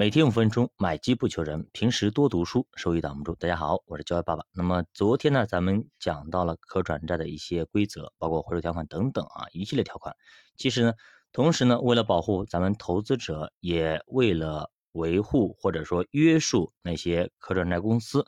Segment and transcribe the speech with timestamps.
[0.00, 3.34] 每天五分钟，买基不求人，平时多读书，收益挡不住。
[3.34, 4.46] 大家好，我是教育爸爸。
[4.54, 10.16] 那么昨天呢，咱们讲到了可转债的一些规则，包括回收条款等等啊，一系列条款。
[10.56, 10.94] 其实呢，
[11.34, 18.24] 同时呢，为了保护咱们投资者，也为了维护或者说约束那些可转债公司，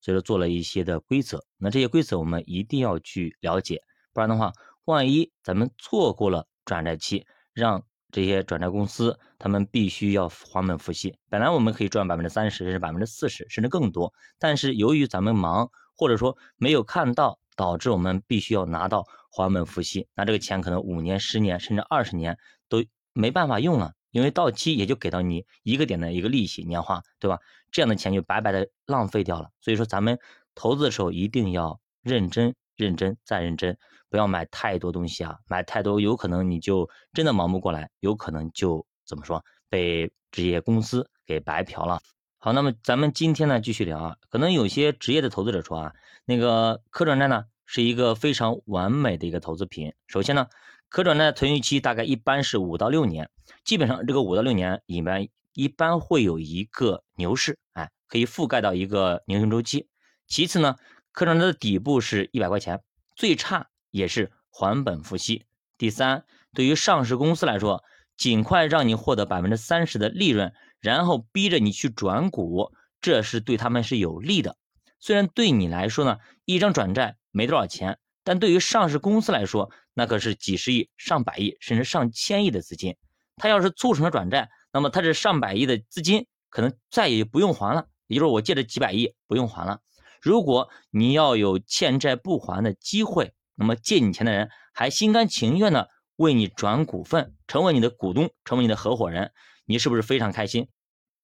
[0.00, 1.44] 所以说做了一些的规则。
[1.56, 3.82] 那这些规则我们一定要去了解，
[4.12, 4.52] 不然的话，
[4.84, 11.14] 万一咱们错过了转债期，让这些转债公司，他们必须要还本付息。
[11.28, 14.12] 本来我们可以赚百分之三十，甚至百分之四十，甚至更多。
[14.38, 20.06] 但是由于咱们忙，或者说没有看到，导致我们必须要拿到还本付息。
[20.14, 22.38] 那这个钱可能五年、十年，甚至二十年
[22.68, 27.38] 都没办法用了，因为到期也就给到你一个点的一个利息年化，对吧？
[27.70, 29.50] 这样的钱就白白的浪费掉了。
[29.60, 30.18] 所以说，咱们
[30.54, 32.54] 投资的时候一定要认真。
[32.76, 33.76] 认真再认真，
[34.10, 35.38] 不要买太多东西啊！
[35.48, 42.00] 买太多有可能你就真的忙不过来，有可能就怎么说被这些公司给白嫖了。
[42.38, 45.92] 好，那么咱们今天呢继续聊啊，可能有些职业的投资者说啊，
[46.26, 49.94] 那个可转债呢是一个非常完美的一个投资品。
[50.06, 50.46] 首先呢，
[50.88, 53.30] 可转债存续期大概一般是五到六年，
[53.64, 59.88] 基本上这个五到六年里面一般会有一个牛市，哎，可以覆盖到一个牛熊周期。
[60.26, 60.76] 其次呢。
[61.16, 62.82] 可转债的底部是一百块钱，
[63.14, 65.46] 最差也是还本付息。
[65.78, 67.82] 第三，对于上市公司来说，
[68.18, 74.58] 尽快让你获得百分之三十的利润，然后逼着你去转股，这是对他们是有利的。
[75.00, 82.94] 虽然对你来说呢，一张转债没多少钱，但对于上市公司来说，那可是几十亿、上百亿甚至上千亿的资金。
[83.36, 89.80] 他要是促成了转债，那么他这上百亿的资金可能再也不用还了，也就是我借这几百亿不用还了。
[90.20, 99.32] 如果你要有欠债不还的机会，那么借你钱的人还心甘情愿的为你转股份，成为你的股东，成为你的合伙人，
[99.64, 100.68] 你是不是非常开心？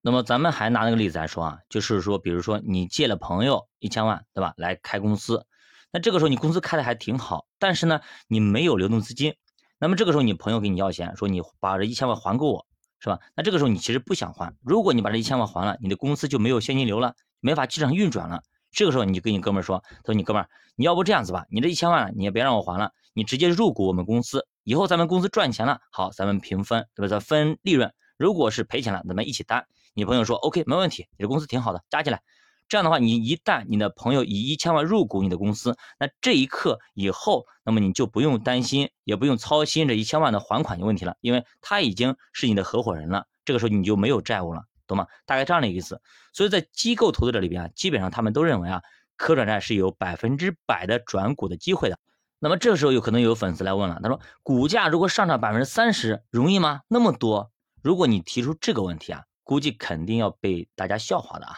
[0.00, 4.52] 那么咱们还拿那个例子来说啊，就是说，比如说你借了朋友一千万，对吧？
[4.56, 5.46] 来开公司，
[5.92, 9.36] 那这个时候你公司开的还挺好，但是呢，你没有流动资金，
[9.78, 12.66] 那么这个时候你朋友给你要钱，说你把这一千万还给我，
[12.98, 13.20] 是吧？
[13.36, 18.42] 那这个时候你其实不想还，如果你把这一千万还了，你的公司就没有现金流了，没法正常运转了。
[18.72, 27.08] 这个时候你就跟你哥们说：“他说你哥们儿，你要不这样子吧，你这一千万你也别让我还了，你直接入股我们公司，以后咱们公司赚钱了，好，咱们平分，对吧？
[27.08, 27.92] 咱分利润。
[28.16, 32.22] 如果是赔钱了，咱们一起担。”你朋友说：“OK，没问题，你的公司挺好的，加进来。”
[32.66, 43.26] 这样的话，你一旦你的朋友以一千万入股你的公司，那这一刻以后，那么你就不用担心，也不用操心这一千万的还款的问题了，因为他已经是你的合伙人了。
[43.44, 44.62] 这个时候你就没有债务了。
[44.94, 45.06] 懂吗？
[45.26, 46.00] 大概这样的意思。
[46.32, 48.82] 所以在机构投资者里边啊，基本上他们都认为啊，
[49.16, 51.98] 可转债是有百分之百的转股的机会的。
[52.38, 56.80] 那么这时候有可能有粉丝来问了，他说股价如果上涨百分之三十，容易吗？
[56.88, 57.52] 那么多？
[57.82, 61.56] 如果你提出这个问题啊，估计肯定要被大家笑话的啊。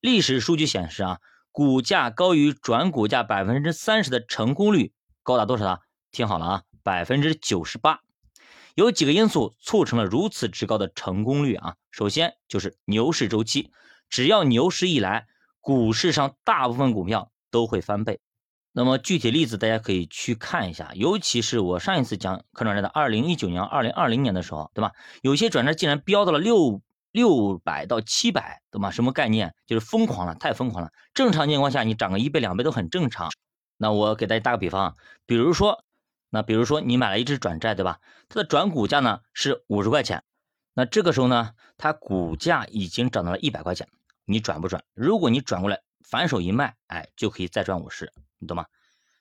[0.00, 1.20] 历史数据显示啊，
[1.52, 4.92] 股价高于转股价百分之三十的成功率
[5.22, 5.78] 高达多少啊？
[6.10, 8.00] 听好了啊，百分之九十八。
[8.76, 11.76] 有几个因素促成了如此之高的成功率啊？
[11.90, 13.72] 首先就是牛市周期，
[14.10, 15.26] 只要牛市一来，
[15.62, 18.20] 股市上大部分股票都会翻倍。
[18.72, 24.92] 那么具体例子大家可以去看一下，尤其是我上一次讲可转债的二零一九年、二零二零年的时候，对吧？
[25.22, 26.82] 有些转债竟然飙到了六
[27.12, 28.90] 六百到七百，懂吗？
[28.90, 29.54] 什么概念？
[29.66, 30.90] 就是疯狂了，太疯狂了。
[31.14, 33.30] 正常情况下，你涨个一倍两倍都很正常。
[33.78, 35.85] 那我给大家打个比方，比如说。
[36.36, 37.98] 那比如说你买了一只转债，对吧？
[38.28, 40.22] 它的转股价呢是五十块钱，
[40.74, 43.88] 那这个时候呢，它股价已经涨到了一百块钱，
[44.26, 44.84] 你转不转？
[44.92, 48.66] 如果你转过来反手一卖，哎，就可以再赚五十，你懂吗？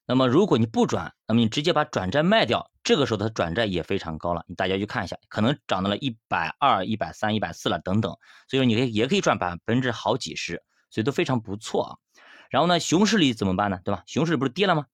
[0.05, 8.11] 那么如果你不转，那么你直接把转债卖掉，这个时候它转债也非常高了，你大家去看一下，可能涨到了一百二、一百三、一百四了等等，
[8.49, 11.91] 所以说你可以也可以赚百分之好几十，所以都非常不错啊。
[12.49, 13.79] 然后呢，熊市里怎么办呢？
[13.85, 14.03] 对吧？
[14.05, 14.85] 熊市里不是跌了吗？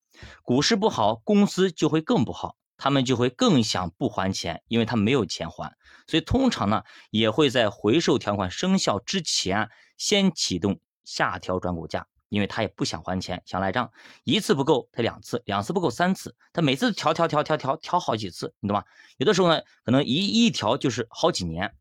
[0.44, 5.76] 股市不好，公司就会更不好，他们就会更想不还钱，因为他没有钱还，
[6.08, 13.92] 所以通常呢也会在回售条款生效之前先启动下调转股价，因为他也不想还钱，想赖账，
[14.24, 18.84] 一次不够他两次，两次不够三次，他每次调调调调调调好几次，你懂吗？
[19.18, 21.74] 有的时候呢可能一一调就是好几年，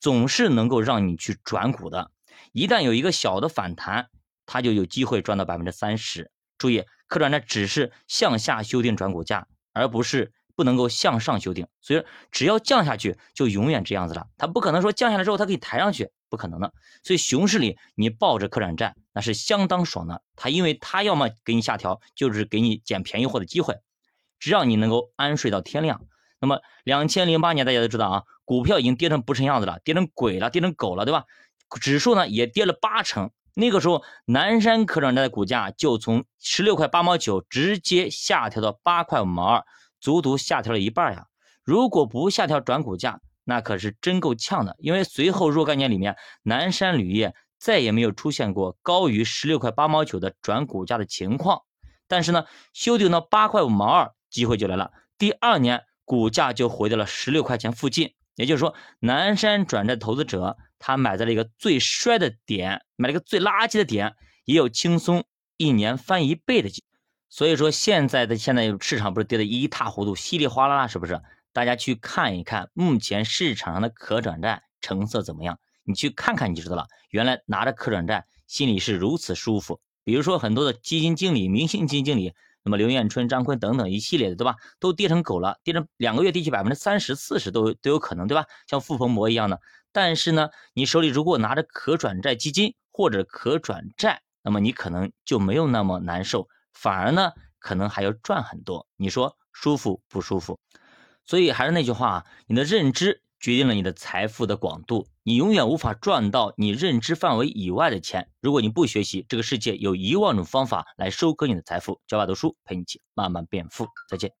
[0.00, 2.10] 总是能够让你去转股的，
[2.52, 4.08] 一旦有一个小的反弹，
[4.44, 6.30] 他就有机会赚到百分之三十。
[6.56, 6.84] 注意。
[7.08, 11.66] 可转债只是向下修订转股价，而不是不能够向上修订。
[11.80, 14.28] 所以只要降下去，就永远这样子了。
[14.36, 16.72] 它不可能说降下来之后它可以抬上去，不可能的。
[17.02, 20.22] 所以熊市里你抱着可转债那是相当爽的。
[20.36, 23.78] 它因为它要么给你下调，就是给你捡便宜货的机会。
[24.38, 26.02] 只要你能够安睡到天亮。
[26.40, 31.24] 那么两千零八年大家都知道啊，股票已经跌成不成样子了，跌成鬼了，跌成狗了，对吧？
[31.80, 33.30] 指数呢也跌了八成。
[33.60, 39.64] 那个时候，南山可转债的股价就从十六块八毛九直接下调到八块五毛二，
[40.00, 41.26] 足足下调了一半呀。
[41.64, 44.76] 如果不下调转股价，那可是真够呛的。
[44.78, 46.14] 因为随后若干年里面，
[46.44, 51.62] 南山铝业再也没有出现过高于十六块八毛九的转股价的情况。
[52.06, 54.92] 但是呢，修订到八块五毛二，机会就来了。
[55.18, 58.14] 第二年，股价就回到了十六块钱附近。
[58.38, 64.14] 也就是说，南山转债投资者他买在了一个最衰的点，买了一个最垃圾的点，
[64.44, 65.24] 也有轻松
[65.56, 66.84] 一年翻一倍的机。
[67.28, 71.20] 所以说，现在的现在市场不是跌得一塌糊涂，稀里哗啦，是不是？
[71.52, 75.58] 大家去看一看目前市场上的可转债成色怎么样？
[75.82, 76.86] 你去看看你就知道了。
[77.10, 79.80] 原来拿着可转债心里是如此舒服。
[80.04, 82.34] 比如说很多的基金经理、明星基金经理。
[82.68, 84.56] 那么刘彦春、张坤等等一系列的，对吧？
[84.78, 88.44] 都跌成狗了，跌成两个月跌去百分之三十四十都都有可能，对吧？
[88.66, 89.58] 像傅鹏博一样的。
[89.90, 98.86] 但是呢，你手里如果拿着可转债基金或者可转债，那么你可能就没有那么难受，反而呢，可能还要赚很多。
[98.96, 100.60] 你说舒服不舒服？
[101.24, 103.22] 所以还是那句话啊，你的认知。
[103.40, 108.30] 决定了你的财富的广度，你永远无法赚到你认知范围以外的钱。
[108.40, 112.00] 如果你不学习，这个世界有一万种方法来收割你的财富。
[112.06, 114.32] 教爸读书陪你一起慢慢变富，再见。